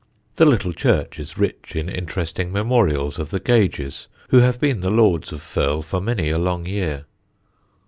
[0.37, 4.89] The little church is rich in interesting memorials of the Gages, who have been the
[4.89, 7.05] lords of Firle for many a long year.